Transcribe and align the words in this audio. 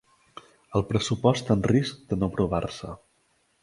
El 0.79 0.85
pressupost 0.93 1.53
en 1.59 1.63
risc 1.73 2.03
de 2.11 2.21
no 2.23 2.35
aprovar-se 2.35 2.95